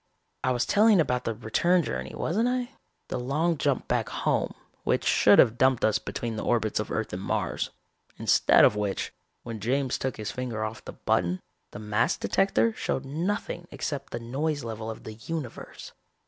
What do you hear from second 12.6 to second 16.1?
showed nothing except the noise level of the universe.